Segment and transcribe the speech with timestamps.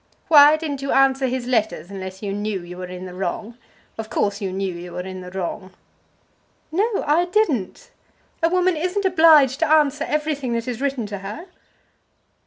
[0.29, 3.59] "Why didn't you answer his letters, unless you knew you were in the wrong?
[3.99, 5.73] Of course you knew you were in the wrong."
[6.71, 7.91] "No; I didn't.
[8.41, 11.45] A woman isn't obliged to answer everything that is written to her."